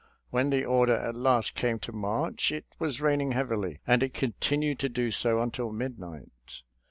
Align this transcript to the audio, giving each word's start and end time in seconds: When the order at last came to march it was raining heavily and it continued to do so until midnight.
When 0.31 0.49
the 0.49 0.65
order 0.65 0.95
at 0.95 1.13
last 1.13 1.53
came 1.53 1.77
to 1.81 1.91
march 1.91 2.51
it 2.51 2.65
was 2.79 3.01
raining 3.01 3.33
heavily 3.33 3.81
and 3.85 4.01
it 4.01 4.15
continued 4.15 4.79
to 4.79 4.89
do 4.89 5.11
so 5.11 5.39
until 5.39 5.71
midnight. 5.71 6.63